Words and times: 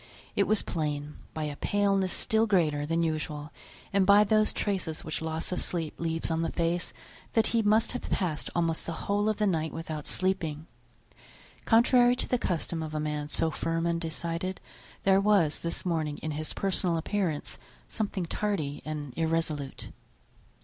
It 0.35 0.47
was 0.47 0.63
plain, 0.63 1.17
by 1.35 1.43
a 1.43 1.55
paleness 1.55 2.11
still 2.11 2.47
greater 2.47 2.87
than 2.87 3.03
usual, 3.03 3.51
and 3.93 4.03
by 4.03 4.23
those 4.23 4.51
traces 4.51 5.03
which 5.03 5.21
loss 5.21 5.51
of 5.51 5.61
sleep 5.61 5.99
leaves 5.99 6.31
on 6.31 6.41
the 6.41 6.51
face, 6.51 6.91
that 7.33 7.45
he 7.53 7.61
must 7.61 7.91
have 7.91 8.09
passed 8.09 8.49
almost 8.55 8.87
the 8.87 8.93
whole 9.05 9.29
of 9.29 9.37
the 9.37 9.45
night 9.45 9.71
without 9.71 10.07
sleeping. 10.07 10.65
Contrary 11.65 12.15
to 12.15 12.27
the 12.27 12.39
custom 12.39 12.81
of 12.81 12.95
a 12.95 12.99
man 12.99 13.29
so 13.29 13.51
firm 13.51 13.85
and 13.85 14.01
decided, 14.01 14.59
there 15.03 15.21
was 15.21 15.59
this 15.59 15.85
morning 15.85 16.17
in 16.23 16.31
his 16.31 16.51
personal 16.51 16.97
appearance 16.97 17.59
something 17.87 18.25
tardy 18.25 18.81
and 18.83 19.13
irresolute. 19.15 19.89